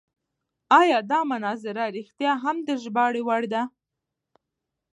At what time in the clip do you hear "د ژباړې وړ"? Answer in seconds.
2.67-3.41